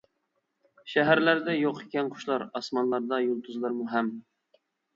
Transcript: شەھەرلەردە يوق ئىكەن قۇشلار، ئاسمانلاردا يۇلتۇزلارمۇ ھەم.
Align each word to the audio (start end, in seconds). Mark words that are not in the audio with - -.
شەھەرلەردە 0.93 1.55
يوق 1.57 1.83
ئىكەن 1.85 2.11
قۇشلار، 2.15 2.47
ئاسمانلاردا 2.49 3.23
يۇلتۇزلارمۇ 3.29 3.89
ھەم. 3.95 4.13